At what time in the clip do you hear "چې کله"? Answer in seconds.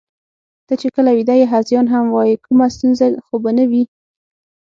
0.81-1.09